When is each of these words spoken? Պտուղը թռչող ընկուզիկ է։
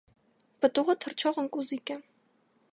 Պտուղը 0.65 0.95
թռչող 1.05 1.39
ընկուզիկ 1.45 1.95
է։ 1.97 1.99